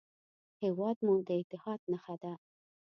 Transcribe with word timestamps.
هېواد 0.61 0.97
مو 1.05 1.13
د 1.27 1.29
اتحاد 1.41 1.79
نښه 1.91 2.15
ده 2.21 2.33